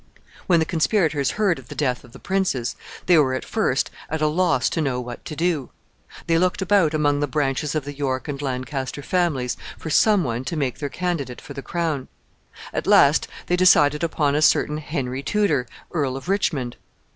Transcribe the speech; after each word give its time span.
When 0.47 0.57
the 0.59 0.65
conspirators 0.65 1.29
heard 1.37 1.59
of 1.59 1.67
the 1.67 1.75
death 1.75 2.03
of 2.03 2.11
the 2.11 2.17
princes, 2.17 2.75
they 3.05 3.19
were 3.19 3.35
at 3.35 3.45
first 3.45 3.91
at 4.09 4.19
a 4.19 4.25
loss 4.25 4.67
to 4.71 4.81
know 4.81 4.99
what 4.99 5.23
to 5.25 5.35
do. 5.35 5.69
They 6.25 6.39
looked 6.39 6.59
about 6.63 6.95
among 6.95 7.19
the 7.19 7.27
branches 7.27 7.75
of 7.75 7.85
the 7.85 7.93
York 7.93 8.27
and 8.27 8.41
Lancaster 8.41 9.03
families 9.03 9.57
for 9.77 9.91
some 9.91 10.23
one 10.23 10.43
to 10.45 10.57
make 10.57 10.79
their 10.79 10.89
candidate 10.89 11.39
for 11.39 11.53
the 11.53 11.61
crown. 11.61 12.07
At 12.73 12.87
last 12.87 13.27
they 13.45 13.55
decided 13.55 14.03
upon 14.03 14.33
a 14.33 14.41
certain 14.41 14.79
Henry 14.79 15.21
Tudor, 15.21 15.67
Earl 15.93 16.17
of 16.17 16.27
Richmond. 16.27 16.77